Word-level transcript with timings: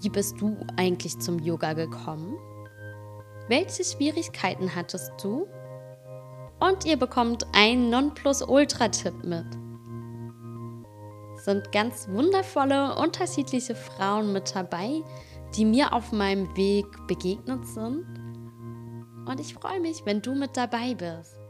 wie 0.00 0.08
bist 0.08 0.40
du 0.40 0.56
eigentlich 0.76 1.18
zum 1.18 1.38
Yoga 1.38 1.72
gekommen? 1.72 2.36
Welche 3.48 3.84
Schwierigkeiten 3.84 4.74
hattest 4.74 5.12
du? 5.22 5.46
Und 6.60 6.84
ihr 6.86 6.96
bekommt 6.96 7.44
einen 7.52 7.90
Nonplusultra-Tipp 7.90 9.24
mit. 9.24 9.46
Sind 11.36 11.72
ganz 11.72 12.08
wundervolle, 12.08 12.96
unterschiedliche 12.96 13.74
Frauen 13.74 14.32
mit 14.32 14.54
dabei, 14.54 15.02
die 15.56 15.64
mir 15.64 15.92
auf 15.92 16.12
meinem 16.12 16.56
Weg 16.56 16.86
begegnet 17.08 17.66
sind. 17.66 18.06
Und 19.26 19.40
ich 19.40 19.54
freue 19.54 19.80
mich, 19.80 20.06
wenn 20.06 20.22
du 20.22 20.34
mit 20.34 20.56
dabei 20.56 20.94
bist. 20.94 21.41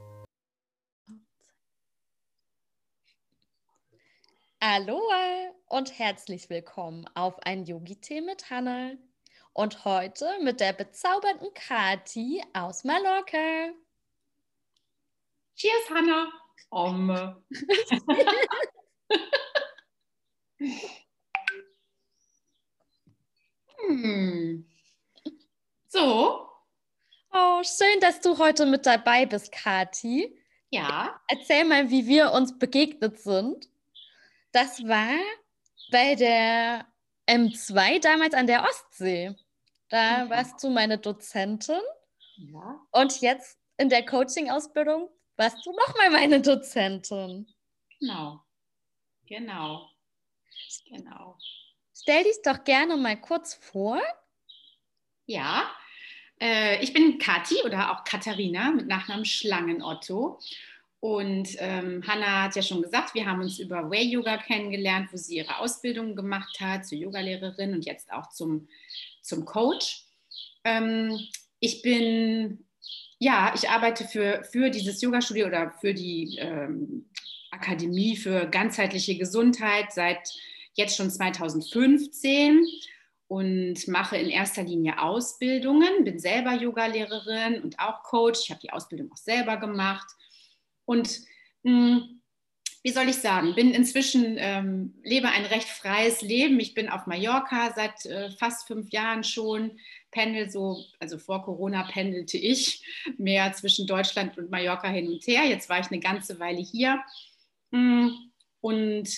Aloha 4.64 5.50
und 5.66 5.98
herzlich 5.98 6.48
willkommen 6.48 7.04
auf 7.14 7.36
ein 7.40 7.64
Yogi-Tee 7.64 8.20
mit 8.20 8.48
Hannah. 8.48 8.92
Und 9.54 9.84
heute 9.84 10.38
mit 10.40 10.60
der 10.60 10.72
bezaubernden 10.72 11.52
Kati 11.52 12.44
aus 12.52 12.84
Mallorca. 12.84 13.72
Cheers, 15.56 15.90
Hannah. 15.90 16.28
Um. 16.70 17.08
hm. 23.88 24.70
So. 25.88 26.48
Oh, 27.32 27.62
schön, 27.64 27.98
dass 27.98 28.20
du 28.20 28.38
heute 28.38 28.64
mit 28.66 28.86
dabei 28.86 29.26
bist, 29.26 29.50
Kati. 29.50 30.40
Ja. 30.70 31.20
Erzähl 31.26 31.64
mal, 31.64 31.90
wie 31.90 32.06
wir 32.06 32.30
uns 32.30 32.56
begegnet 32.56 33.18
sind. 33.18 33.71
Das 34.52 34.82
war 34.86 35.18
bei 35.90 36.14
der 36.14 36.86
M2 37.26 38.00
damals 38.00 38.34
an 38.34 38.46
der 38.46 38.64
Ostsee. 38.64 39.34
Da 39.88 40.24
Mhm. 40.24 40.30
warst 40.30 40.62
du 40.62 40.70
meine 40.70 40.98
Dozentin 40.98 41.80
Ja. 42.36 42.80
und 42.92 43.20
jetzt 43.20 43.58
in 43.76 43.88
der 43.88 44.04
Coaching-Ausbildung 44.04 45.08
warst 45.36 45.64
du 45.64 45.72
nochmal 45.72 46.10
meine 46.10 46.40
Dozentin. 46.40 47.46
Genau. 48.00 48.42
Genau. 49.26 49.88
Genau. 50.88 51.38
Stell 51.94 52.24
dich 52.24 52.36
doch 52.44 52.64
gerne 52.64 52.96
mal 52.96 53.20
kurz 53.20 53.54
vor. 53.54 54.00
Ja. 55.26 55.70
Äh, 56.40 56.82
ich 56.82 56.92
bin 56.92 57.18
Kathi 57.18 57.62
oder 57.64 57.92
auch 57.92 58.04
Katharina 58.04 58.70
mit 58.72 58.88
Nachnamen 58.88 59.24
Schlangenotto. 59.24 60.40
Und 61.02 61.56
ähm, 61.58 62.00
Hanna 62.06 62.44
hat 62.44 62.54
ja 62.54 62.62
schon 62.62 62.80
gesagt, 62.80 63.12
wir 63.16 63.26
haben 63.26 63.40
uns 63.40 63.58
über 63.58 63.90
Way 63.90 64.04
Yoga 64.04 64.36
kennengelernt, 64.36 65.08
wo 65.10 65.16
sie 65.16 65.38
ihre 65.38 65.58
Ausbildung 65.58 66.14
gemacht 66.14 66.60
hat 66.60 66.86
zur 66.86 66.96
Yogalehrerin 66.96 67.74
und 67.74 67.84
jetzt 67.84 68.12
auch 68.12 68.28
zum, 68.28 68.68
zum 69.20 69.44
Coach. 69.44 70.04
Ähm, 70.62 71.18
ich 71.58 71.82
bin, 71.82 72.68
ja, 73.18 73.52
ich 73.56 73.68
arbeite 73.68 74.04
für, 74.04 74.44
für 74.44 74.70
dieses 74.70 75.02
Yogastudio 75.02 75.48
oder 75.48 75.72
für 75.72 75.92
die 75.92 76.36
ähm, 76.38 77.10
Akademie 77.50 78.16
für 78.16 78.46
ganzheitliche 78.46 79.18
Gesundheit 79.18 79.92
seit 79.92 80.32
jetzt 80.74 80.96
schon 80.96 81.10
2015 81.10 82.64
und 83.26 83.88
mache 83.88 84.18
in 84.18 84.28
erster 84.28 84.62
Linie 84.62 85.02
Ausbildungen, 85.02 86.04
bin 86.04 86.20
selber 86.20 86.52
Yogalehrerin 86.52 87.60
und 87.60 87.80
auch 87.80 88.04
Coach. 88.04 88.42
Ich 88.44 88.50
habe 88.52 88.60
die 88.60 88.72
Ausbildung 88.72 89.10
auch 89.10 89.16
selber 89.16 89.56
gemacht 89.56 90.06
und 90.92 91.20
mh, 91.62 92.06
wie 92.84 92.90
soll 92.90 93.08
ich 93.08 93.16
sagen, 93.16 93.54
bin 93.54 93.72
inzwischen, 93.72 94.36
ähm, 94.38 94.94
lebe 95.04 95.28
ein 95.28 95.46
recht 95.46 95.68
freies 95.68 96.20
Leben. 96.20 96.58
Ich 96.60 96.74
bin 96.74 96.88
auf 96.88 97.06
Mallorca 97.06 97.72
seit 97.74 98.04
äh, 98.06 98.30
fast 98.32 98.66
fünf 98.66 98.90
Jahren 98.90 99.24
schon, 99.24 99.78
pendel 100.10 100.50
so, 100.50 100.84
also 100.98 101.16
vor 101.16 101.44
Corona 101.44 101.84
pendelte 101.84 102.36
ich 102.36 102.84
mehr 103.18 103.52
zwischen 103.52 103.86
Deutschland 103.86 104.36
und 104.36 104.50
Mallorca 104.50 104.88
hin 104.88 105.08
und 105.08 105.26
her. 105.26 105.44
Jetzt 105.44 105.68
war 105.68 105.80
ich 105.80 105.90
eine 105.90 106.00
ganze 106.00 106.38
Weile 106.40 106.60
hier 106.60 107.02
mh, 107.70 108.10
und 108.60 109.08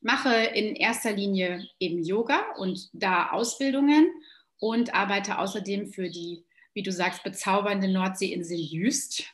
mache 0.00 0.34
in 0.34 0.74
erster 0.74 1.12
Linie 1.12 1.68
eben 1.78 2.02
Yoga 2.02 2.40
und 2.56 2.88
da 2.94 3.30
Ausbildungen 3.30 4.10
und 4.58 4.94
arbeite 4.94 5.38
außerdem 5.38 5.92
für 5.92 6.08
die, 6.08 6.44
wie 6.72 6.82
du 6.82 6.90
sagst, 6.90 7.22
bezaubernde 7.22 7.88
Nordseeinsel 7.88 8.58
Jüst 8.58 9.24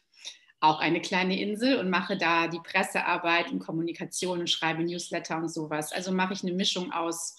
auch 0.60 0.80
eine 0.80 1.00
kleine 1.00 1.40
Insel 1.40 1.78
und 1.78 1.88
mache 1.88 2.16
da 2.16 2.48
die 2.48 2.60
Pressearbeit 2.60 3.50
und 3.50 3.60
Kommunikation 3.60 4.40
und 4.40 4.50
schreibe 4.50 4.82
Newsletter 4.82 5.36
und 5.36 5.48
sowas. 5.48 5.92
Also 5.92 6.12
mache 6.12 6.32
ich 6.32 6.42
eine 6.42 6.52
Mischung 6.52 6.92
aus 6.92 7.36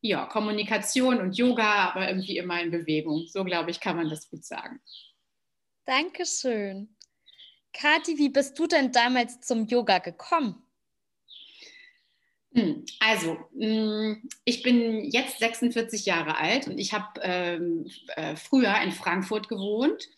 ja, 0.00 0.26
Kommunikation 0.26 1.20
und 1.20 1.36
Yoga, 1.36 1.90
aber 1.90 2.08
irgendwie 2.08 2.38
immer 2.38 2.60
in 2.60 2.70
Bewegung. 2.70 3.26
So 3.28 3.44
glaube 3.44 3.70
ich, 3.70 3.80
kann 3.80 3.96
man 3.96 4.08
das 4.08 4.28
gut 4.28 4.44
sagen. 4.44 4.80
Dankeschön. 5.84 6.96
Kathi, 7.72 8.18
wie 8.18 8.28
bist 8.28 8.58
du 8.58 8.66
denn 8.66 8.92
damals 8.92 9.40
zum 9.40 9.66
Yoga 9.66 9.98
gekommen? 9.98 10.62
Hm, 12.54 12.84
Also, 13.00 13.38
ich 14.44 14.62
bin 14.62 15.04
jetzt 15.10 15.38
46 15.38 16.04
Jahre 16.04 16.36
alt 16.36 16.68
und 16.68 16.78
ich 16.78 16.92
habe 16.92 17.20
ähm, 17.22 17.90
äh, 18.16 18.36
früher 18.36 18.74
in 18.82 18.92
Frankfurt 18.92 19.48
gewohnt 19.48 20.08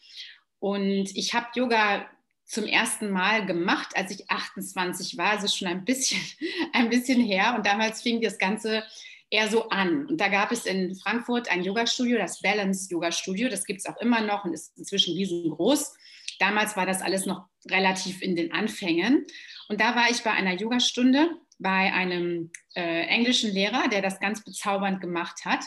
und 0.59 1.15
ich 1.15 1.35
habe 1.35 1.47
Yoga 1.55 2.09
zum 2.45 2.65
ersten 2.65 3.11
Mal 3.11 3.47
gemacht, 3.47 3.97
als 3.97 4.11
ich 4.11 4.31
28 4.31 5.17
war, 5.17 5.31
also 5.31 5.49
schon 5.49 5.69
ein 5.69 5.85
bisschen, 5.85 6.21
ein 6.73 6.91
bisschen 6.91 7.21
her. 7.21 7.55
Und 7.57 7.67
damals 7.67 8.03
fing 8.03 8.21
das 8.21 8.39
Ganze 8.39 8.85
eher 9.31 9.49
so 9.49 9.69
an. 9.71 10.07
Und 10.07 10.21
da 10.21 10.29
gab 10.29 10.53
es 10.53 10.67
in 10.67 10.95
Frankfurt 10.95 11.51
ein 11.51 11.65
Yoga-Studio, 11.65 12.19
das 12.19 12.41
Balance 12.41 12.89
Yoga 12.91 13.11
Studio. 13.13 13.49
Das 13.49 13.65
gibt 13.65 13.81
es 13.81 13.87
auch 13.87 13.97
immer 14.01 14.21
noch 14.21 14.45
und 14.45 14.53
ist 14.53 14.77
inzwischen 14.77 15.15
riesengroß. 15.15 15.95
Damals 16.39 16.77
war 16.77 16.87
das 16.87 17.03
alles 17.03 17.27
noch 17.27 17.47
relativ 17.71 18.23
in 18.23 18.37
den 18.37 18.53
Anfängen. 18.53 19.27
Und 19.69 19.81
da 19.81 19.97
war 19.97 20.11
ich 20.11 20.23
bei 20.23 20.31
einer 20.31 20.55
Yogastunde 20.55 21.31
bei 21.59 21.93
einem 21.93 22.51
äh, 22.75 23.07
englischen 23.07 23.53
Lehrer, 23.53 23.89
der 23.89 24.03
das 24.03 24.21
ganz 24.21 24.45
bezaubernd 24.45 25.01
gemacht 25.01 25.45
hat. 25.45 25.65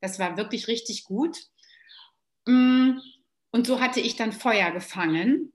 Das 0.00 0.18
war 0.18 0.36
wirklich 0.36 0.68
richtig 0.68 1.04
gut. 1.04 1.38
Und 2.44 3.66
so 3.66 3.80
hatte 3.80 4.00
ich 4.00 4.16
dann 4.16 4.32
Feuer 4.32 4.70
gefangen 4.72 5.51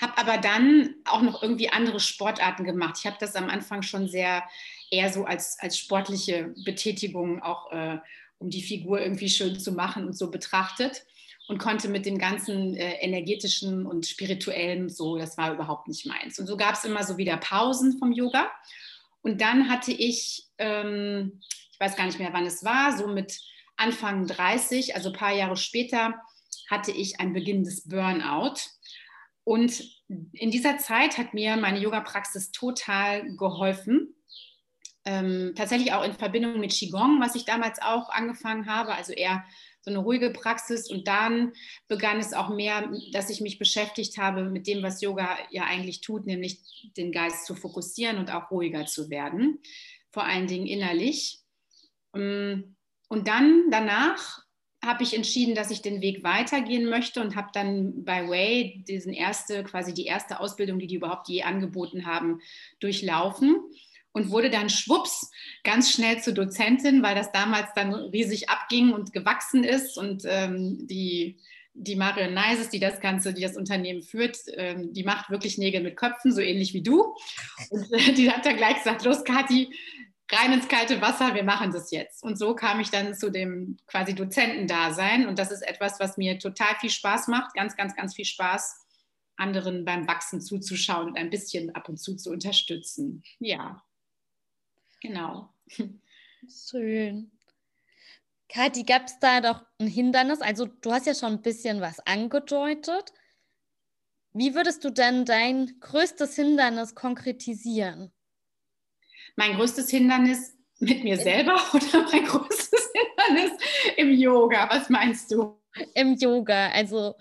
habe 0.00 0.18
aber 0.18 0.38
dann 0.38 0.94
auch 1.04 1.22
noch 1.22 1.42
irgendwie 1.42 1.70
andere 1.70 2.00
Sportarten 2.00 2.64
gemacht. 2.64 2.96
Ich 2.98 3.06
habe 3.06 3.16
das 3.18 3.34
am 3.34 3.48
Anfang 3.48 3.82
schon 3.82 4.08
sehr 4.08 4.44
eher 4.90 5.12
so 5.12 5.24
als, 5.24 5.58
als 5.58 5.78
sportliche 5.78 6.54
Betätigung 6.64 7.42
auch, 7.42 7.70
äh, 7.72 7.98
um 8.38 8.50
die 8.50 8.62
Figur 8.62 9.00
irgendwie 9.00 9.30
schön 9.30 9.58
zu 9.58 9.72
machen 9.72 10.06
und 10.06 10.16
so 10.16 10.30
betrachtet 10.30 11.04
und 11.48 11.58
konnte 11.58 11.88
mit 11.88 12.06
dem 12.06 12.18
ganzen 12.18 12.76
äh, 12.76 12.94
energetischen 13.00 13.86
und 13.86 14.06
spirituellen 14.06 14.88
so, 14.88 15.16
das 15.16 15.38
war 15.38 15.52
überhaupt 15.52 15.88
nicht 15.88 16.06
meins. 16.06 16.38
Und 16.38 16.46
so 16.46 16.56
gab 16.56 16.74
es 16.74 16.84
immer 16.84 17.04
so 17.04 17.16
wieder 17.16 17.36
Pausen 17.36 17.98
vom 17.98 18.12
Yoga. 18.12 18.50
Und 19.22 19.40
dann 19.40 19.68
hatte 19.68 19.92
ich, 19.92 20.46
ähm, 20.58 21.40
ich 21.72 21.80
weiß 21.80 21.96
gar 21.96 22.06
nicht 22.06 22.18
mehr, 22.18 22.32
wann 22.32 22.46
es 22.46 22.64
war, 22.64 22.96
so 22.96 23.08
mit 23.08 23.40
Anfang 23.76 24.26
30, 24.26 24.94
also 24.94 25.10
ein 25.10 25.16
paar 25.16 25.34
Jahre 25.34 25.56
später, 25.56 26.14
hatte 26.68 26.90
ich 26.90 27.20
ein 27.20 27.32
beginnendes 27.32 27.88
Burnout 27.88 28.54
und 29.46 30.02
in 30.32 30.50
dieser 30.50 30.76
Zeit 30.78 31.18
hat 31.18 31.32
mir 31.32 31.56
meine 31.56 31.78
Yoga-Praxis 31.78 32.50
total 32.50 33.36
geholfen. 33.36 34.12
Ähm, 35.04 35.52
tatsächlich 35.54 35.92
auch 35.92 36.04
in 36.04 36.14
Verbindung 36.14 36.58
mit 36.58 36.72
Qigong, 36.72 37.20
was 37.20 37.36
ich 37.36 37.44
damals 37.44 37.80
auch 37.80 38.08
angefangen 38.08 38.66
habe, 38.66 38.96
also 38.96 39.12
eher 39.12 39.44
so 39.82 39.92
eine 39.92 40.00
ruhige 40.00 40.30
Praxis. 40.30 40.90
Und 40.90 41.06
dann 41.06 41.52
begann 41.86 42.18
es 42.18 42.32
auch 42.32 42.48
mehr, 42.48 42.90
dass 43.12 43.30
ich 43.30 43.40
mich 43.40 43.60
beschäftigt 43.60 44.18
habe 44.18 44.50
mit 44.50 44.66
dem, 44.66 44.82
was 44.82 45.00
Yoga 45.00 45.38
ja 45.50 45.62
eigentlich 45.62 46.00
tut, 46.00 46.26
nämlich 46.26 46.60
den 46.96 47.12
Geist 47.12 47.46
zu 47.46 47.54
fokussieren 47.54 48.18
und 48.18 48.34
auch 48.34 48.50
ruhiger 48.50 48.86
zu 48.86 49.10
werden, 49.10 49.60
vor 50.10 50.24
allen 50.24 50.48
Dingen 50.48 50.66
innerlich. 50.66 51.38
Und 52.10 52.74
dann 53.10 53.70
danach 53.70 54.42
habe 54.86 55.02
ich 55.02 55.14
entschieden, 55.14 55.54
dass 55.54 55.70
ich 55.70 55.82
den 55.82 56.00
Weg 56.00 56.24
weitergehen 56.24 56.88
möchte 56.88 57.20
und 57.20 57.36
habe 57.36 57.48
dann 57.52 58.04
bei 58.04 58.28
Way 58.28 58.84
diesen 58.88 59.12
erste, 59.12 59.64
quasi 59.64 59.92
die 59.92 60.06
erste 60.06 60.40
Ausbildung, 60.40 60.78
die 60.78 60.86
die 60.86 60.94
überhaupt 60.94 61.28
je 61.28 61.42
angeboten 61.42 62.06
haben, 62.06 62.40
durchlaufen 62.80 63.56
und 64.12 64.30
wurde 64.30 64.48
dann 64.48 64.70
schwupps 64.70 65.30
ganz 65.62 65.90
schnell 65.90 66.22
zur 66.22 66.32
Dozentin, 66.32 67.02
weil 67.02 67.14
das 67.14 67.32
damals 67.32 67.68
dann 67.74 67.92
riesig 67.92 68.48
abging 68.48 68.92
und 68.92 69.12
gewachsen 69.12 69.64
ist 69.64 69.98
und 69.98 70.22
ähm, 70.24 70.86
die 70.86 71.36
die 71.78 71.96
Marion 71.96 72.32
Neises, 72.32 72.70
die 72.70 72.80
das 72.80 73.00
Ganze, 73.00 73.34
die 73.34 73.42
das 73.42 73.56
Unternehmen 73.56 74.02
führt, 74.02 74.38
ähm, 74.54 74.94
die 74.94 75.04
macht 75.04 75.28
wirklich 75.28 75.58
Nägel 75.58 75.82
mit 75.82 75.96
Köpfen, 75.96 76.32
so 76.32 76.40
ähnlich 76.40 76.72
wie 76.72 76.82
du. 76.82 77.14
Und 77.68 77.92
äh, 77.92 78.14
die 78.14 78.30
hat 78.30 78.46
dann 78.46 78.56
gleich 78.56 78.76
gesagt, 78.76 79.04
los 79.04 79.24
Kathi, 79.24 79.68
rein 80.30 80.52
ins 80.52 80.68
kalte 80.68 81.00
Wasser, 81.00 81.34
wir 81.34 81.44
machen 81.44 81.72
das 81.72 81.90
jetzt. 81.90 82.22
Und 82.22 82.36
so 82.36 82.54
kam 82.54 82.80
ich 82.80 82.90
dann 82.90 83.14
zu 83.14 83.30
dem 83.30 83.76
quasi 83.86 84.14
Dozentendasein. 84.14 85.26
Und 85.26 85.38
das 85.38 85.50
ist 85.50 85.62
etwas, 85.62 86.00
was 86.00 86.16
mir 86.16 86.38
total 86.38 86.74
viel 86.80 86.90
Spaß 86.90 87.28
macht, 87.28 87.54
ganz, 87.54 87.76
ganz, 87.76 87.94
ganz 87.94 88.14
viel 88.14 88.24
Spaß, 88.24 88.86
anderen 89.36 89.84
beim 89.84 90.08
Wachsen 90.08 90.40
zuzuschauen 90.40 91.08
und 91.08 91.18
ein 91.18 91.30
bisschen 91.30 91.74
ab 91.74 91.88
und 91.88 91.98
zu 91.98 92.16
zu 92.16 92.30
unterstützen. 92.30 93.22
Ja, 93.38 93.82
genau. 95.00 95.52
Schön. 96.48 97.30
Kathi, 98.48 98.84
gab 98.84 99.06
es 99.06 99.18
da 99.18 99.40
doch 99.40 99.64
ein 99.78 99.88
Hindernis? 99.88 100.40
Also 100.40 100.66
du 100.66 100.92
hast 100.92 101.06
ja 101.06 101.14
schon 101.14 101.34
ein 101.34 101.42
bisschen 101.42 101.80
was 101.80 101.98
angedeutet. 102.00 103.12
Wie 104.32 104.54
würdest 104.54 104.84
du 104.84 104.90
denn 104.90 105.24
dein 105.24 105.80
größtes 105.80 106.36
Hindernis 106.36 106.94
konkretisieren? 106.94 108.12
Mein 109.36 109.54
größtes 109.54 109.90
Hindernis 109.90 110.56
mit 110.78 111.04
mir 111.04 111.18
selber 111.18 111.54
oder 111.72 112.08
mein 112.10 112.24
größtes 112.24 112.92
Hindernis 112.92 113.58
im 113.96 114.12
Yoga? 114.12 114.68
Was 114.70 114.90
meinst 114.90 115.30
du? 115.30 115.60
Im 115.94 116.14
Yoga, 116.14 116.70
also 116.70 117.14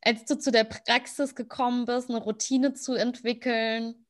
als 0.00 0.24
du 0.24 0.38
zu 0.38 0.50
der 0.50 0.64
Praxis 0.64 1.34
gekommen 1.34 1.84
bist, 1.84 2.10
eine 2.10 2.18
Routine 2.18 2.74
zu 2.74 2.94
entwickeln. 2.94 4.06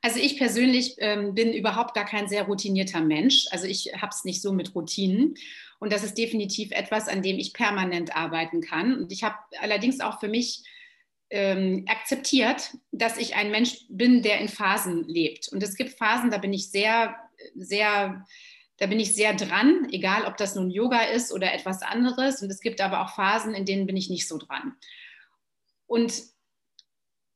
Also 0.00 0.18
ich 0.18 0.38
persönlich 0.38 0.96
ähm, 0.98 1.34
bin 1.34 1.52
überhaupt 1.52 1.94
gar 1.94 2.04
kein 2.04 2.28
sehr 2.28 2.44
routinierter 2.44 3.00
Mensch. 3.00 3.46
Also 3.50 3.66
ich 3.66 3.92
habe 3.94 4.10
es 4.10 4.24
nicht 4.24 4.42
so 4.42 4.52
mit 4.52 4.74
Routinen. 4.74 5.34
Und 5.78 5.92
das 5.92 6.04
ist 6.04 6.16
definitiv 6.16 6.70
etwas, 6.70 7.08
an 7.08 7.22
dem 7.22 7.38
ich 7.38 7.52
permanent 7.52 8.16
arbeiten 8.16 8.60
kann. 8.60 8.96
Und 8.96 9.12
ich 9.12 9.24
habe 9.24 9.36
allerdings 9.60 10.00
auch 10.00 10.20
für 10.20 10.28
mich 10.28 10.62
ähm, 11.34 11.84
akzeptiert, 11.88 12.76
dass 12.92 13.18
ich 13.18 13.34
ein 13.34 13.50
Mensch 13.50 13.86
bin, 13.88 14.22
der 14.22 14.38
in 14.38 14.48
Phasen 14.48 15.02
lebt. 15.08 15.48
Und 15.48 15.64
es 15.64 15.74
gibt 15.74 15.98
Phasen, 15.98 16.30
da 16.30 16.38
bin 16.38 16.52
ich 16.52 16.70
sehr, 16.70 17.16
sehr, 17.56 18.24
da 18.76 18.86
bin 18.86 19.00
ich 19.00 19.16
sehr 19.16 19.34
dran, 19.34 19.88
egal 19.90 20.26
ob 20.26 20.36
das 20.36 20.54
nun 20.54 20.70
Yoga 20.70 21.02
ist 21.02 21.32
oder 21.32 21.52
etwas 21.52 21.82
anderes. 21.82 22.40
Und 22.40 22.50
es 22.50 22.60
gibt 22.60 22.80
aber 22.80 23.00
auch 23.02 23.16
Phasen, 23.16 23.52
in 23.52 23.64
denen 23.64 23.86
bin 23.86 23.96
ich 23.96 24.08
nicht 24.08 24.28
so 24.28 24.38
dran. 24.38 24.76
Und 25.88 26.22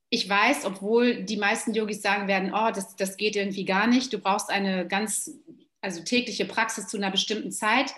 ich 0.09 0.29
weiß, 0.29 0.63
obwohl 0.63 1.25
die 1.25 1.37
meisten 1.37 1.73
Yogis 1.73 2.01
sagen 2.01 2.29
werden, 2.29 2.53
oh, 2.53 2.71
das, 2.73 2.95
das 2.95 3.17
geht 3.17 3.35
irgendwie 3.35 3.65
gar 3.65 3.85
nicht, 3.85 4.13
du 4.13 4.17
brauchst 4.17 4.49
eine 4.49 4.87
ganz, 4.87 5.29
also 5.81 6.01
tägliche 6.03 6.45
Praxis 6.45 6.87
zu 6.87 6.95
einer 6.95 7.11
bestimmten 7.11 7.51
Zeit. 7.51 7.93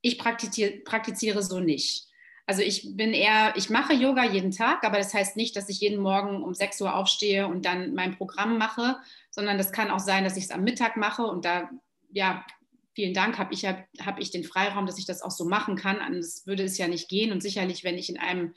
Ich 0.00 0.18
praktiziere, 0.18 0.72
praktiziere 0.80 1.44
so 1.44 1.60
nicht. 1.60 2.08
Also 2.46 2.62
ich 2.62 2.96
bin 2.96 3.12
eher, 3.12 3.54
ich 3.56 3.70
mache 3.70 3.92
Yoga 3.92 4.24
jeden 4.24 4.52
Tag, 4.52 4.84
aber 4.84 4.98
das 4.98 5.12
heißt 5.12 5.36
nicht, 5.36 5.56
dass 5.56 5.68
ich 5.68 5.80
jeden 5.80 6.00
Morgen 6.00 6.44
um 6.44 6.54
6 6.54 6.80
Uhr 6.80 6.94
aufstehe 6.94 7.48
und 7.48 7.66
dann 7.66 7.92
mein 7.94 8.16
Programm 8.16 8.56
mache, 8.56 8.98
sondern 9.30 9.58
das 9.58 9.72
kann 9.72 9.90
auch 9.90 9.98
sein, 9.98 10.22
dass 10.22 10.36
ich 10.36 10.44
es 10.44 10.50
am 10.52 10.62
Mittag 10.62 10.96
mache 10.96 11.24
und 11.24 11.44
da, 11.44 11.68
ja, 12.12 12.46
vielen 12.94 13.14
Dank, 13.14 13.38
habe 13.38 13.52
ich, 13.52 13.66
hab, 13.66 13.84
hab 14.00 14.20
ich 14.20 14.30
den 14.30 14.44
Freiraum, 14.44 14.86
dass 14.86 14.98
ich 14.98 15.06
das 15.06 15.22
auch 15.22 15.32
so 15.32 15.44
machen 15.44 15.76
kann. 15.76 15.98
Anders 15.98 16.46
würde 16.46 16.62
es 16.62 16.78
ja 16.78 16.86
nicht 16.86 17.08
gehen 17.08 17.32
und 17.32 17.42
sicherlich, 17.42 17.82
wenn 17.82 17.98
ich 17.98 18.08
in 18.08 18.18
einem 18.18 18.54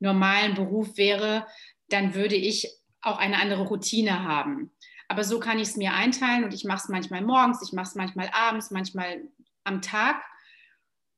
normalen 0.00 0.54
Beruf 0.54 0.96
wäre, 0.96 1.46
dann 1.88 2.14
würde 2.14 2.36
ich 2.36 2.68
auch 3.00 3.18
eine 3.18 3.40
andere 3.40 3.66
Routine 3.66 4.22
haben. 4.22 4.70
Aber 5.08 5.24
so 5.24 5.40
kann 5.40 5.58
ich 5.58 5.68
es 5.68 5.76
mir 5.76 5.94
einteilen 5.94 6.44
und 6.44 6.54
ich 6.54 6.64
mache 6.64 6.82
es 6.84 6.88
manchmal 6.88 7.22
morgens, 7.22 7.62
ich 7.66 7.72
mache 7.72 7.88
es 7.88 7.94
manchmal 7.94 8.30
abends, 8.32 8.70
manchmal 8.70 9.22
am 9.64 9.82
Tag. 9.82 10.22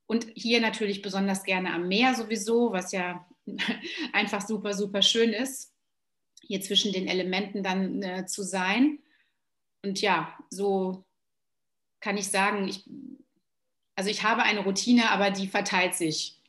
Und 0.05 0.27
hier 0.35 0.61
natürlich 0.61 1.01
besonders 1.01 1.43
gerne 1.43 1.73
am 1.73 1.87
Meer 1.87 2.13
sowieso, 2.15 2.71
was 2.71 2.91
ja 2.91 3.25
einfach 4.13 4.45
super, 4.45 4.73
super 4.73 5.01
schön 5.01 5.31
ist, 5.31 5.73
hier 6.41 6.61
zwischen 6.61 6.91
den 6.91 7.07
Elementen 7.07 7.63
dann 7.63 8.01
äh, 8.03 8.25
zu 8.25 8.43
sein. 8.43 8.99
Und 9.83 10.01
ja, 10.01 10.37
so 10.49 11.03
kann 11.99 12.17
ich 12.17 12.27
sagen, 12.27 12.67
ich, 12.67 12.83
also 13.95 14.09
ich 14.09 14.23
habe 14.23 14.43
eine 14.43 14.61
Routine, 14.61 15.09
aber 15.09 15.31
die 15.31 15.47
verteilt 15.47 15.95
sich 15.95 16.39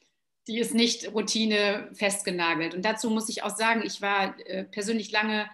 die 0.46 0.58
ist 0.58 0.74
nicht 0.74 1.12
Routine 1.14 1.88
festgenagelt. 1.94 2.74
Und 2.74 2.84
dazu 2.84 3.10
muss 3.10 3.28
ich 3.28 3.42
auch 3.42 3.56
sagen, 3.56 3.82
ich 3.84 4.02
war 4.02 4.38
äh, 4.46 4.64
persönlich 4.64 5.10
lange 5.10 5.48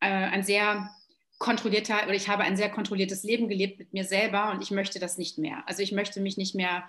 äh, 0.00 0.08
ein 0.08 0.42
sehr 0.42 0.90
kontrollierter 1.38 2.04
oder 2.04 2.14
ich 2.14 2.28
habe 2.28 2.42
ein 2.42 2.56
sehr 2.56 2.70
kontrolliertes 2.70 3.22
Leben 3.22 3.48
gelebt 3.48 3.78
mit 3.78 3.92
mir 3.92 4.04
selber 4.04 4.50
und 4.50 4.62
ich 4.62 4.70
möchte 4.70 4.98
das 4.98 5.18
nicht 5.18 5.38
mehr. 5.38 5.62
Also 5.66 5.82
ich 5.82 5.92
möchte 5.92 6.20
mich 6.20 6.36
nicht 6.36 6.54
mehr, 6.54 6.88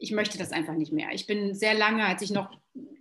ich 0.00 0.12
möchte 0.12 0.38
das 0.38 0.50
einfach 0.50 0.74
nicht 0.74 0.92
mehr. 0.92 1.10
Ich 1.12 1.26
bin 1.26 1.54
sehr 1.54 1.74
lange, 1.74 2.06
als 2.06 2.22
ich 2.22 2.30
noch 2.30 2.50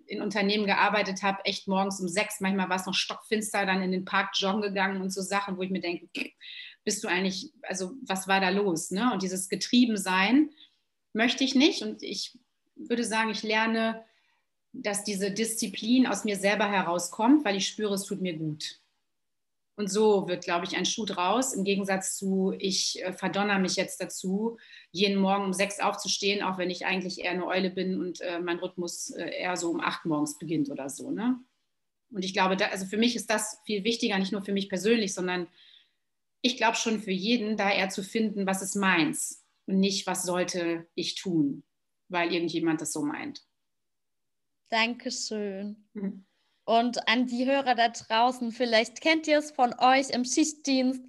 in 0.06 0.22
Unternehmen 0.22 0.66
gearbeitet 0.66 1.24
habe, 1.24 1.46
echt 1.46 1.68
morgens 1.68 2.00
um 2.02 2.10
sechs, 2.10 2.42
manchmal 2.42 2.68
war 2.68 2.76
es 2.76 2.86
noch 2.86 2.94
stockfinster, 2.94 3.66
dann 3.66 3.82
in 3.82 3.92
den 3.92 4.06
Park 4.06 4.32
joggen 4.36 4.62
gegangen 4.62 5.02
und 5.02 5.12
so 5.12 5.22
Sachen, 5.22 5.58
wo 5.58 5.62
ich 5.62 5.70
mir 5.70 5.80
denke, 5.80 6.10
bist 6.84 7.04
du 7.04 7.08
eigentlich, 7.08 7.54
also 7.62 7.94
was 8.06 8.28
war 8.28 8.42
da 8.42 8.50
los? 8.50 8.92
Ne? 8.92 9.14
Und 9.14 9.24
dieses 9.24 9.48
Getriebensein 9.48 10.50
möchte 11.14 11.44
ich 11.44 11.56
nicht 11.56 11.84
und 11.84 12.04
ich 12.04 12.38
würde 12.76 13.06
sagen, 13.06 13.30
ich 13.30 13.44
lerne, 13.44 14.04
dass 14.74 15.04
diese 15.04 15.32
Disziplin 15.32 16.06
aus 16.06 16.26
mir 16.26 16.36
selber 16.36 16.70
herauskommt, 16.70 17.46
weil 17.46 17.56
ich 17.56 17.68
spüre, 17.68 17.94
es 17.94 18.04
tut 18.04 18.22
mir 18.22 18.38
gut. 18.38 18.79
Und 19.80 19.90
so 19.90 20.28
wird, 20.28 20.44
glaube 20.44 20.66
ich, 20.66 20.76
ein 20.76 20.86
Schuh 20.86 21.06
draus. 21.06 21.54
Im 21.54 21.64
Gegensatz 21.64 22.18
zu, 22.18 22.54
ich 22.60 23.02
äh, 23.02 23.14
verdonner 23.14 23.60
mich 23.60 23.78
jetzt 23.78 24.02
dazu, 24.02 24.58
jeden 24.92 25.22
Morgen 25.22 25.46
um 25.46 25.54
sechs 25.54 25.80
aufzustehen, 25.80 26.44
auch 26.44 26.58
wenn 26.58 26.70
ich 26.70 26.86
eigentlich 26.86 27.20
eher 27.20 27.32
eine 27.32 27.48
Eule 27.48 27.70
bin 27.70 27.98
und 27.98 28.20
äh, 28.20 28.40
mein 28.40 28.60
Rhythmus 28.60 29.12
äh, 29.12 29.30
eher 29.30 29.56
so 29.56 29.70
um 29.72 29.80
acht 29.80 30.06
morgens 30.06 30.38
beginnt 30.38 30.70
oder 30.70 30.90
so. 30.90 31.12
Ne? 31.12 31.40
Und 32.12 32.26
ich 32.26 32.34
glaube, 32.34 32.58
da, 32.58 32.66
also 32.66 32.86
für 32.86 32.98
mich 32.98 33.16
ist 33.16 33.30
das 33.30 33.62
viel 33.66 33.86
wichtiger, 33.86 34.20
nicht 34.20 34.34
nur 34.34 34.42
für 34.42 34.52
mich 34.52 34.68
persönlich, 34.68 35.14
sondern 35.14 35.48
ich 36.42 36.58
glaube 36.58 36.76
schon 36.76 37.00
für 37.00 37.12
jeden, 37.12 37.56
da 37.56 37.72
eher 37.72 37.90
zu 37.90 38.04
finden, 38.04 38.46
was 38.46 38.62
ist 38.62 38.76
meins 38.76 39.46
und 39.66 39.80
nicht, 39.80 40.08
was 40.08 40.24
sollte 40.24 40.88
ich 40.94 41.16
tun 41.16 41.64
weil 42.10 42.34
irgendjemand 42.34 42.82
das 42.82 42.92
so 42.92 43.04
meint. 43.04 43.46
Dankeschön. 44.70 45.88
Mhm. 45.94 46.26
Und 46.70 47.08
an 47.08 47.26
die 47.26 47.48
Hörer 47.48 47.74
da 47.74 47.90
draußen, 47.90 48.52
vielleicht 48.52 49.02
kennt 49.02 49.26
ihr 49.26 49.40
es 49.40 49.50
von 49.50 49.74
euch 49.80 50.12
im 50.12 50.24
Schichtdienst. 50.24 51.02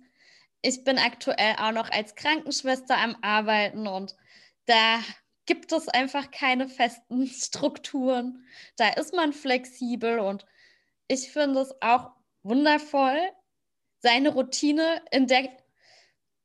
Ich 0.62 0.85
bin 0.85 0.97
aktuell 0.97 1.55
auch 1.59 1.73
noch 1.73 1.91
als 1.91 2.15
Krankenschwester 2.15 2.97
am 2.97 3.15
Arbeiten 3.21 3.87
und 3.87 4.17
da 4.65 5.01
gibt 5.45 5.71
es 5.73 5.87
einfach 5.87 6.31
keine 6.31 6.67
festen 6.67 7.27
Strukturen. 7.29 8.43
Da 8.76 8.88
ist 8.88 9.12
man 9.12 9.35
flexibel 9.35 10.21
und 10.21 10.47
ich 11.09 11.31
finde 11.31 11.61
es 11.61 11.75
auch 11.83 12.12
wundervoll, 12.43 13.21
seine 13.99 14.31
Routine 14.31 15.02
in 15.11 15.26
der 15.26 15.50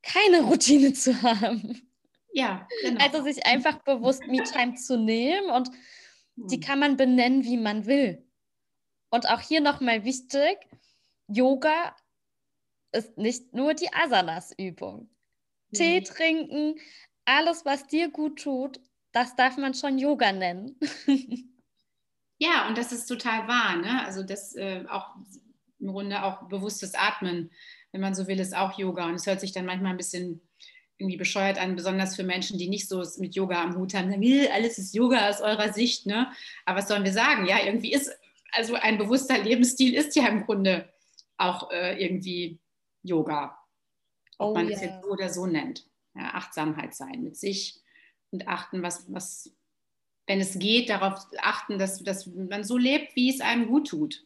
keine 0.03 0.41
Routine 0.41 0.91
zu 0.91 1.21
haben. 1.21 1.89
Ja, 2.33 2.67
genau. 2.81 3.01
Also 3.01 3.23
sich 3.23 3.45
einfach 3.45 3.81
bewusst 3.83 4.27
Me-Time 4.27 4.75
zu 4.75 4.97
nehmen 4.97 5.51
und 5.51 5.71
die 6.35 6.55
hm. 6.55 6.61
kann 6.61 6.79
man 6.79 6.97
benennen, 6.97 7.45
wie 7.45 7.55
man 7.55 7.85
will. 7.85 8.25
Und 9.15 9.29
auch 9.29 9.39
hier 9.39 9.61
nochmal 9.61 10.03
wichtig, 10.03 10.57
Yoga 11.29 11.95
ist 12.91 13.17
nicht 13.17 13.53
nur 13.53 13.73
die 13.73 13.93
Asanas-Übung. 13.93 15.09
Mhm. 15.69 15.75
Tee 15.77 16.01
trinken, 16.01 16.75
alles, 17.23 17.63
was 17.63 17.87
dir 17.87 18.09
gut 18.09 18.41
tut, 18.43 18.81
das 19.13 19.33
darf 19.37 19.55
man 19.55 19.73
schon 19.73 19.99
Yoga 19.99 20.33
nennen. 20.33 20.77
ja, 22.39 22.67
und 22.67 22.77
das 22.77 22.91
ist 22.91 23.05
total 23.05 23.47
wahr. 23.47 23.77
Ne? 23.77 24.05
Also 24.05 24.21
das 24.21 24.53
äh, 24.55 24.83
auch 24.89 25.15
im 25.79 25.93
Grunde 25.93 26.21
auch 26.21 26.49
bewusstes 26.49 26.93
Atmen, 26.93 27.51
wenn 27.93 28.01
man 28.01 28.15
so 28.15 28.27
will, 28.27 28.41
ist 28.41 28.53
auch 28.53 28.77
Yoga. 28.77 29.05
Und 29.05 29.15
es 29.15 29.27
hört 29.27 29.39
sich 29.39 29.53
dann 29.53 29.65
manchmal 29.65 29.91
ein 29.91 29.97
bisschen 29.97 30.41
irgendwie 30.97 31.17
bescheuert 31.17 31.57
an, 31.57 31.77
besonders 31.77 32.17
für 32.17 32.23
Menschen, 32.23 32.57
die 32.57 32.67
nicht 32.67 32.89
so 32.89 33.01
mit 33.17 33.33
Yoga 33.33 33.63
am 33.63 33.77
Hut 33.77 33.93
haben, 33.93 34.11
sagen, 34.11 34.49
alles 34.53 34.77
ist 34.77 34.93
Yoga 34.93 35.29
aus 35.29 35.39
eurer 35.39 35.71
Sicht, 35.71 36.05
ne? 36.05 36.29
Aber 36.65 36.79
was 36.79 36.89
sollen 36.89 37.05
wir 37.05 37.13
sagen? 37.13 37.45
Ja, 37.47 37.63
irgendwie 37.65 37.93
ist, 37.93 38.11
also 38.55 38.75
ein 38.75 38.97
bewusster 38.97 39.37
Lebensstil 39.37 39.93
ist 39.93 40.15
ja 40.15 40.27
im 40.27 40.45
Grunde 40.45 40.91
auch 41.37 41.71
äh, 41.71 42.01
irgendwie 42.03 42.59
Yoga. 43.03 43.57
Ob 44.37 44.51
oh, 44.51 44.53
man 44.53 44.69
es 44.69 44.81
jetzt 44.81 45.01
so 45.03 45.09
oder 45.09 45.29
so 45.29 45.45
nennt. 45.45 45.87
Ja, 46.15 46.33
Achtsamkeit 46.33 46.95
sein 46.95 47.23
mit 47.23 47.37
sich 47.37 47.81
und 48.31 48.47
achten, 48.47 48.83
was, 48.83 49.11
was, 49.13 49.53
wenn 50.27 50.39
es 50.39 50.57
geht, 50.57 50.89
darauf 50.89 51.25
achten, 51.39 51.77
dass, 51.77 52.03
dass 52.03 52.25
man 52.27 52.63
so 52.63 52.77
lebt, 52.77 53.15
wie 53.15 53.29
es 53.29 53.41
einem 53.41 53.67
gut 53.67 53.89
tut. 53.89 54.25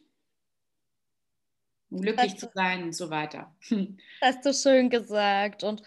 Um 1.90 2.00
glücklich 2.00 2.36
zu 2.36 2.48
sein 2.54 2.84
und 2.84 2.92
so 2.94 3.10
weiter. 3.10 3.54
Hast 4.20 4.46
du 4.46 4.54
schön 4.54 4.90
gesagt. 4.90 5.64
Und 5.64 5.82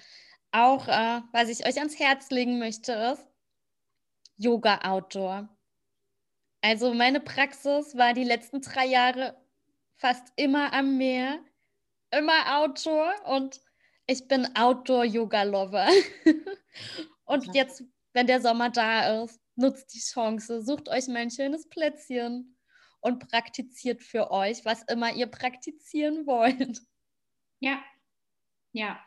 auch, 0.51 0.87
äh, 0.87 1.21
was 1.31 1.49
ich 1.49 1.65
euch 1.65 1.77
ans 1.77 1.97
Herz 1.97 2.29
legen 2.29 2.59
möchte, 2.59 2.91
ist 2.91 3.27
Yoga 4.37 4.79
Outdoor. 4.83 5.49
Also 6.63 6.93
meine 6.93 7.19
Praxis 7.19 7.97
war 7.97 8.13
die 8.13 8.23
letzten 8.23 8.61
drei 8.61 8.85
Jahre 8.85 9.35
fast 9.97 10.31
immer 10.37 10.71
am 10.71 10.97
Meer, 10.97 11.39
immer 12.09 12.57
Outdoor 12.57 13.13
und 13.25 13.59
Ich 14.07 14.29
bin 14.29 14.47
Outdoor-Yoga-Lover. 14.55 15.87
Und 17.25 17.55
jetzt, 17.55 17.83
wenn 18.11 18.27
der 18.27 18.41
Sommer 18.41 18.69
da 18.69 19.23
ist, 19.23 19.39
nutzt 19.55 19.93
die 19.93 19.99
Chance, 19.99 20.61
sucht 20.61 20.89
euch 20.89 21.07
mal 21.07 21.17
ein 21.17 21.31
schönes 21.31 21.69
Plätzchen 21.69 22.57
und 22.99 23.27
praktiziert 23.29 24.03
für 24.03 24.29
euch, 24.29 24.65
was 24.65 24.83
immer 24.83 25.13
ihr 25.13 25.27
praktizieren 25.27 26.27
wollt. 26.27 26.81
Ja, 27.59 27.81
ja. 28.73 28.99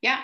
Ja, 0.00 0.20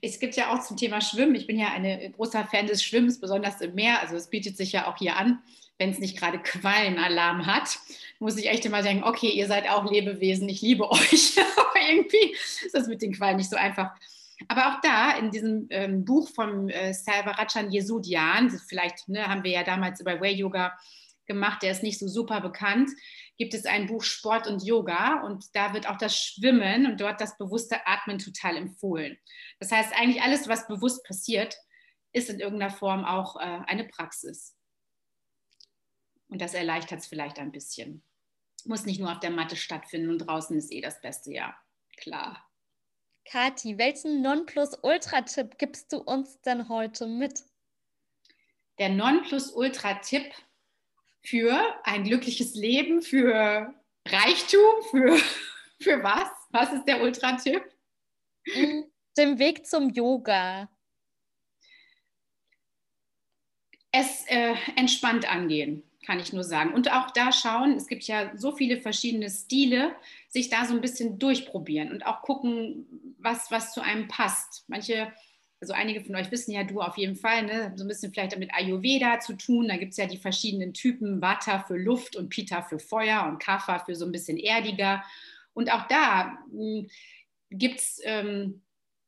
es 0.00 0.18
gibt 0.18 0.36
ja 0.36 0.52
auch 0.52 0.60
zum 0.60 0.76
Thema 0.76 1.00
Schwimmen. 1.00 1.34
Ich 1.34 1.46
bin 1.46 1.58
ja 1.58 1.68
ein 1.72 2.12
großer 2.12 2.46
Fan 2.46 2.66
des 2.66 2.82
Schwimmens, 2.82 3.20
besonders 3.20 3.60
im 3.60 3.74
Meer. 3.74 4.00
Also 4.00 4.16
es 4.16 4.30
bietet 4.30 4.56
sich 4.56 4.72
ja 4.72 4.86
auch 4.86 4.96
hier 4.96 5.16
an, 5.16 5.42
wenn 5.76 5.90
es 5.90 5.98
nicht 5.98 6.16
gerade 6.16 6.38
Quallenalarm 6.42 7.46
hat, 7.46 7.78
muss 8.18 8.36
ich 8.36 8.48
echt 8.48 8.64
immer 8.64 8.82
denken, 8.82 9.04
okay, 9.04 9.28
ihr 9.28 9.46
seid 9.46 9.68
auch 9.68 9.90
Lebewesen, 9.90 10.48
ich 10.48 10.62
liebe 10.62 10.90
euch. 10.90 11.36
Aber 11.56 11.80
irgendwie 11.88 12.34
ist 12.64 12.74
das 12.74 12.88
mit 12.88 13.02
den 13.02 13.12
Quallen 13.12 13.36
nicht 13.36 13.50
so 13.50 13.56
einfach. 13.56 13.90
Aber 14.46 14.68
auch 14.68 14.80
da, 14.82 15.18
in 15.18 15.30
diesem 15.30 15.66
ähm, 15.70 16.04
Buch 16.04 16.28
von 16.28 16.68
äh, 16.70 16.94
Salvarachan 16.94 17.72
Yesudian, 17.72 18.50
vielleicht 18.68 19.08
ne, 19.08 19.26
haben 19.26 19.42
wir 19.42 19.50
ja 19.50 19.64
damals 19.64 20.00
über 20.00 20.20
Way 20.20 20.36
Yoga 20.36 20.78
gemacht, 21.28 21.62
der 21.62 21.70
ist 21.70 21.84
nicht 21.84 21.98
so 21.98 22.08
super 22.08 22.40
bekannt, 22.40 22.90
gibt 23.36 23.54
es 23.54 23.66
ein 23.66 23.86
Buch 23.86 24.02
Sport 24.02 24.48
und 24.48 24.64
Yoga 24.64 25.22
und 25.22 25.44
da 25.54 25.72
wird 25.72 25.88
auch 25.88 25.96
das 25.96 26.16
Schwimmen 26.16 26.86
und 26.86 27.00
dort 27.00 27.20
das 27.20 27.38
bewusste 27.38 27.86
Atmen 27.86 28.18
total 28.18 28.56
empfohlen. 28.56 29.16
Das 29.60 29.70
heißt, 29.70 29.92
eigentlich 29.92 30.22
alles, 30.22 30.48
was 30.48 30.66
bewusst 30.66 31.04
passiert, 31.04 31.56
ist 32.12 32.30
in 32.30 32.40
irgendeiner 32.40 32.72
Form 32.72 33.04
auch 33.04 33.36
äh, 33.36 33.60
eine 33.66 33.84
Praxis. 33.84 34.56
Und 36.28 36.40
das 36.40 36.54
erleichtert 36.54 37.00
es 37.00 37.06
vielleicht 37.06 37.38
ein 37.38 37.52
bisschen. 37.52 38.02
Muss 38.64 38.84
nicht 38.84 39.00
nur 39.00 39.12
auf 39.12 39.20
der 39.20 39.30
Matte 39.30 39.56
stattfinden 39.56 40.10
und 40.10 40.18
draußen 40.18 40.56
ist 40.58 40.72
eh 40.72 40.80
das 40.80 41.00
Beste, 41.00 41.32
ja, 41.32 41.56
klar. 41.96 42.44
Kathi, 43.24 43.76
welchen 43.78 44.22
Nonplusultra-Tipp 44.22 45.58
gibst 45.58 45.92
du 45.92 45.98
uns 45.98 46.40
denn 46.40 46.68
heute 46.68 47.06
mit? 47.06 47.44
Der 48.78 48.88
Nonplusultra-Tipp 48.88 50.32
für 51.22 51.60
ein 51.84 52.04
glückliches 52.04 52.54
Leben, 52.54 53.02
für 53.02 53.74
Reichtum, 54.06 54.82
für, 54.90 55.16
für 55.80 56.02
was? 56.02 56.28
Was 56.50 56.72
ist 56.72 56.84
der 56.84 57.02
Ultra-Tipp? 57.02 57.62
Den 59.16 59.38
Weg 59.38 59.66
zum 59.66 59.90
Yoga. 59.90 60.70
Es 63.90 64.24
äh, 64.28 64.54
entspannt 64.76 65.30
angehen 65.30 65.82
kann 66.08 66.20
ich 66.20 66.32
nur 66.32 66.42
sagen. 66.42 66.72
Und 66.72 66.90
auch 66.90 67.10
da 67.10 67.32
schauen, 67.32 67.76
es 67.76 67.86
gibt 67.86 68.04
ja 68.04 68.34
so 68.34 68.52
viele 68.52 68.80
verschiedene 68.80 69.28
Stile, 69.28 69.94
sich 70.30 70.48
da 70.48 70.64
so 70.64 70.72
ein 70.72 70.80
bisschen 70.80 71.18
durchprobieren 71.18 71.92
und 71.92 72.06
auch 72.06 72.22
gucken, 72.22 73.14
was, 73.18 73.50
was 73.50 73.74
zu 73.74 73.82
einem 73.82 74.08
passt. 74.08 74.64
Manche, 74.68 75.12
also 75.60 75.72
einige 75.72 76.04
von 76.04 76.14
euch 76.14 76.30
wissen 76.30 76.52
ja, 76.52 76.62
du 76.64 76.80
auf 76.80 76.96
jeden 76.96 77.16
Fall, 77.16 77.42
ne, 77.44 77.72
so 77.76 77.84
ein 77.84 77.88
bisschen 77.88 78.12
vielleicht 78.12 78.38
mit 78.38 78.54
Ayurveda 78.54 79.18
zu 79.18 79.34
tun. 79.34 79.68
Da 79.68 79.76
gibt 79.76 79.92
es 79.92 79.96
ja 79.96 80.06
die 80.06 80.18
verschiedenen 80.18 80.72
Typen, 80.72 81.20
Vata 81.20 81.60
für 81.60 81.76
Luft 81.76 82.14
und 82.16 82.28
Pitta 82.28 82.62
für 82.62 82.78
Feuer 82.78 83.26
und 83.26 83.38
Kapha 83.38 83.80
für 83.80 83.96
so 83.96 84.04
ein 84.04 84.12
bisschen 84.12 84.36
erdiger. 84.36 85.02
Und 85.54 85.72
auch 85.72 85.88
da 85.88 86.38
hm, 86.50 86.88
gibt 87.50 87.80
es 87.80 88.00
ähm, 88.04 88.62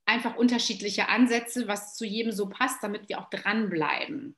einfach 0.06 0.36
unterschiedliche 0.36 1.08
Ansätze, 1.08 1.68
was 1.68 1.94
zu 1.96 2.04
jedem 2.04 2.32
so 2.32 2.48
passt, 2.48 2.82
damit 2.82 3.08
wir 3.08 3.20
auch 3.20 3.30
dranbleiben. 3.30 4.36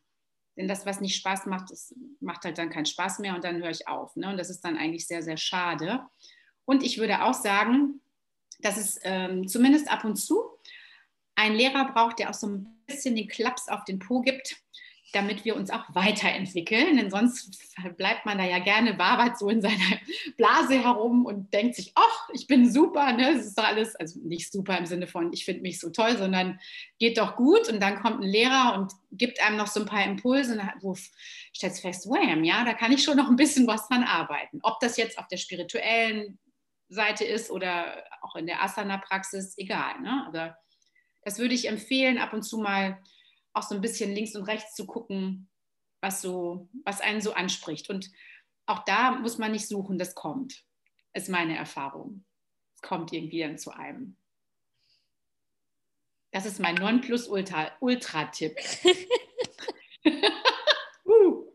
Denn 0.57 0.69
das, 0.69 0.85
was 0.85 1.01
nicht 1.01 1.17
Spaß 1.17 1.47
macht, 1.47 1.71
das 1.71 1.95
macht 2.21 2.45
halt 2.45 2.59
dann 2.59 2.69
keinen 2.69 2.85
Spaß 2.85 3.21
mehr 3.21 3.35
und 3.35 3.43
dann 3.43 3.63
höre 3.63 3.71
ich 3.71 3.89
auf. 3.89 4.15
Ne? 4.17 4.29
Und 4.29 4.37
das 4.37 4.51
ist 4.51 4.61
dann 4.61 4.77
eigentlich 4.77 5.07
sehr, 5.07 5.23
sehr 5.23 5.39
schade. 5.39 6.05
Und 6.67 6.83
ich 6.83 6.99
würde 6.99 7.23
auch 7.23 7.33
sagen, 7.33 8.03
dass 8.61 8.77
es 8.77 8.99
ähm, 9.03 9.49
zumindest 9.49 9.91
ab 9.91 10.05
und 10.05 10.17
zu 10.17 10.52
einen 11.35 11.57
Lehrer 11.57 11.93
braucht, 11.93 12.19
der 12.19 12.31
auch 12.31 12.35
so 12.35 12.47
ein 12.49 12.83
bisschen 12.87 13.17
den 13.17 13.29
Klaps 13.29 13.69
auf 13.69 13.85
den 13.85 13.99
Po 13.99 14.21
gibt 14.21 14.63
damit 15.13 15.45
wir 15.45 15.57
uns 15.57 15.71
auch 15.71 15.85
weiterentwickeln. 15.95 16.97
Denn 16.97 17.11
sonst 17.11 17.59
bleibt 17.97 18.27
man 18.27 18.39
da 18.39 18.45
ja 18.45 18.59
gerne, 18.59 18.99
wabert 18.99 19.39
so 19.39 19.49
in 19.49 19.61
seiner 19.61 19.77
Blase 20.37 20.83
herum 20.83 21.27
und 21.27 21.53
denkt 21.53 21.77
sich, 21.77 21.93
ach, 21.95 22.29
ich 22.33 22.47
bin 22.47 22.71
super, 22.71 23.13
ne? 23.13 23.35
Das 23.35 23.47
ist 23.47 23.59
doch 23.59 23.65
alles, 23.65 23.95
also 23.97 24.21
nicht 24.25 24.51
super 24.51 24.77
im 24.79 24.87
Sinne 24.87 25.07
von, 25.07 25.33
ich 25.33 25.45
finde 25.45 25.63
mich 25.63 25.79
so 25.79 25.91
toll, 25.91 26.17
sondern 26.17 26.59
geht 26.99 27.19
doch 27.19 27.37
gut. 27.37 27.69
Und 27.69 27.81
dann 27.81 28.01
kommt 28.01 28.23
ein 28.23 28.29
Lehrer 28.29 28.75
und 28.79 28.93
gibt 29.13 29.41
einem 29.43 29.57
noch 29.57 29.67
so 29.67 29.81
ein 29.81 29.87
paar 29.87 30.05
Impulse 30.05 30.55
und 30.55 30.83
wo 30.83 30.97
stellst 31.55 31.83
fest, 31.83 32.07
wham, 32.07 32.45
ja, 32.45 32.65
da 32.65 32.73
kann 32.73 32.93
ich 32.93 33.05
schon 33.05 33.17
noch 33.17 33.29
ein 33.29 33.37
bisschen 33.37 33.67
was 33.67 33.89
dran 33.89 34.05
arbeiten. 34.05 34.61
Ob 34.63 34.81
das 34.81 34.97
jetzt 34.97 35.19
auf 35.19 35.29
der 35.29 35.37
spirituellen 35.37 36.39
Seite 36.89 37.25
ist 37.25 37.51
oder 37.51 38.05
auch 38.23 38.37
in 38.37 38.47
der 38.47 38.63
Asana-Praxis, 38.63 39.55
egal. 39.57 40.01
Ne? 40.01 40.25
Aber 40.27 40.57
das 41.23 41.39
würde 41.39 41.55
ich 41.55 41.69
empfehlen, 41.69 42.19
ab 42.19 42.33
und 42.33 42.43
zu 42.43 42.59
mal 42.59 43.03
auch 43.53 43.63
so 43.63 43.75
ein 43.75 43.81
bisschen 43.81 44.15
links 44.15 44.35
und 44.35 44.45
rechts 44.45 44.75
zu 44.75 44.87
gucken, 44.87 45.49
was, 46.01 46.21
so, 46.21 46.69
was 46.85 47.01
einen 47.01 47.21
so 47.21 47.33
anspricht. 47.33 47.91
Und 47.91 48.11
auch 48.67 48.85
da 48.85 49.13
muss 49.13 49.39
man 49.39 49.53
nicht 49.53 49.69
suchen, 49.69 49.99
das 49.99 50.15
kommt, 50.15 50.65
ist 51.13 51.29
meine 51.29 51.57
Erfahrung. 51.57 52.25
Es 52.75 52.83
kommt 52.83 53.13
irgendwie 53.13 53.41
dann 53.41 53.59
zu 53.59 53.71
einem. 53.71 54.17
Das 56.33 56.47
ist 56.47 56.61
mein 56.61 56.77
Nonplusultra-Tipp. 56.77 58.57
uh. 61.05 61.53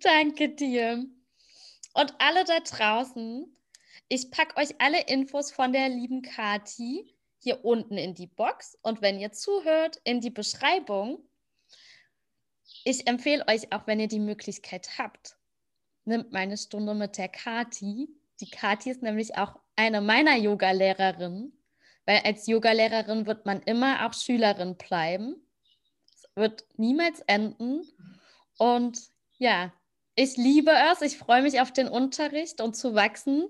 Danke 0.00 0.48
dir. 0.48 1.04
Und 1.92 2.14
alle 2.18 2.44
da 2.44 2.60
draußen, 2.60 3.54
ich 4.08 4.30
packe 4.30 4.56
euch 4.56 4.80
alle 4.80 5.06
Infos 5.06 5.52
von 5.52 5.72
der 5.72 5.90
lieben 5.90 6.22
Kati 6.22 7.13
hier 7.44 7.64
unten 7.64 7.96
in 7.96 8.14
die 8.14 8.26
Box 8.26 8.76
und 8.82 9.02
wenn 9.02 9.20
ihr 9.20 9.30
zuhört, 9.30 10.00
in 10.02 10.20
die 10.20 10.30
Beschreibung. 10.30 11.18
Ich 12.84 13.06
empfehle 13.06 13.46
euch 13.46 13.72
auch, 13.72 13.86
wenn 13.86 14.00
ihr 14.00 14.08
die 14.08 14.18
Möglichkeit 14.18 14.98
habt, 14.98 15.36
nimmt 16.06 16.32
meine 16.32 16.56
Stunde 16.56 16.94
mit 16.94 17.18
der 17.18 17.28
Kati. 17.28 18.08
Die 18.40 18.50
Kati 18.50 18.90
ist 18.90 19.02
nämlich 19.02 19.36
auch 19.36 19.60
eine 19.76 20.00
meiner 20.00 20.36
Yoga-Lehrerinnen, 20.36 21.52
weil 22.06 22.22
als 22.24 22.46
Yoga-Lehrerin 22.46 23.26
wird 23.26 23.44
man 23.44 23.62
immer 23.62 24.06
auch 24.06 24.14
Schülerin 24.14 24.76
bleiben. 24.76 25.36
Es 26.14 26.24
wird 26.34 26.64
niemals 26.76 27.20
enden. 27.20 27.86
Und 28.56 28.98
ja, 29.36 29.72
ich 30.14 30.38
liebe 30.38 30.72
es. 30.90 31.02
Ich 31.02 31.18
freue 31.18 31.42
mich 31.42 31.60
auf 31.60 31.72
den 31.72 31.88
Unterricht 31.88 32.62
und 32.62 32.74
zu 32.74 32.94
wachsen 32.94 33.48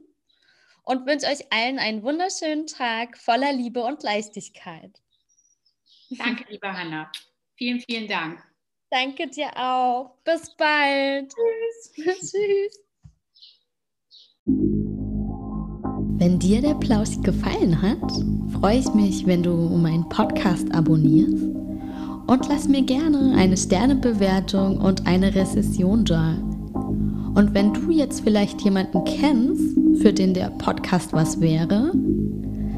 und 0.85 1.07
wünsche 1.07 1.27
euch 1.27 1.53
allen 1.53 1.79
einen 1.79 2.03
wunderschönen 2.03 2.67
Tag 2.67 3.19
voller 3.19 3.53
Liebe 3.53 3.83
und 3.83 4.03
Leichtigkeit. 4.03 5.03
Danke, 6.11 6.45
liebe 6.49 6.73
Hanna. 6.73 7.11
Vielen, 7.57 7.81
vielen 7.81 8.09
Dank. 8.09 8.43
Danke 8.91 9.29
dir 9.29 9.51
auch. 9.57 10.17
Bis 10.25 10.55
bald. 10.57 11.33
Tschüss. 11.33 12.07
Tschüss. 12.33 12.81
Wenn 16.17 16.39
dir 16.39 16.63
der 16.63 16.75
Plausch 16.75 17.21
gefallen 17.23 17.81
hat, 17.83 18.13
freue 18.61 18.79
ich 18.79 18.95
mich, 18.95 19.27
wenn 19.27 19.43
du 19.43 19.53
meinen 19.55 20.09
Podcast 20.09 20.73
abonnierst 20.73 21.45
und 22.27 22.49
lass 22.49 22.69
mir 22.69 22.83
gerne 22.83 23.35
eine 23.37 23.57
Sternebewertung 23.57 24.79
und 24.81 25.07
eine 25.07 25.35
Rezession 25.35 26.05
da. 26.05 26.37
Und 27.35 27.53
wenn 27.53 27.75
du 27.75 27.91
jetzt 27.91 28.21
vielleicht 28.21 28.63
jemanden 28.63 29.05
kennst, 29.05 29.74
für 30.01 30.13
den 30.13 30.35
der 30.35 30.51
Podcast 30.51 31.13
was 31.13 31.41
wäre, 31.41 31.93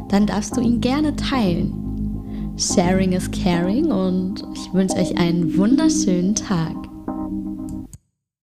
dann 0.08 0.26
darfst 0.26 0.56
du 0.56 0.60
ihn 0.60 0.80
gerne 0.80 1.14
teilen. 1.16 1.72
Sharing 2.58 3.12
is 3.12 3.30
caring 3.30 3.92
und 3.92 4.42
ich 4.54 4.72
wünsche 4.72 4.96
euch 4.96 5.18
einen 5.18 5.56
wunderschönen 5.56 6.34
Tag. 6.34 6.85